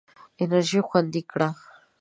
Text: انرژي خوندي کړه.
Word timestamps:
انرژي 0.43 0.81
خوندي 0.87 1.21
کړه. 1.31 1.49